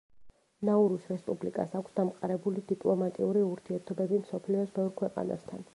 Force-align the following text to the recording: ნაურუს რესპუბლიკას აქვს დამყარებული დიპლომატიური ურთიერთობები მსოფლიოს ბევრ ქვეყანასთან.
ნაურუს 0.69 1.03
რესპუბლიკას 1.11 1.75
აქვს 1.81 1.95
დამყარებული 1.99 2.65
დიპლომატიური 2.73 3.45
ურთიერთობები 3.53 4.23
მსოფლიოს 4.25 4.79
ბევრ 4.79 4.95
ქვეყანასთან. 5.03 5.67